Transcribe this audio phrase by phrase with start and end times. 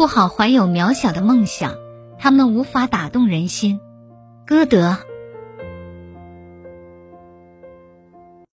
[0.00, 1.74] 不好怀有渺小的梦想
[2.18, 3.80] 他们无法打动人心。
[4.46, 4.96] 歌德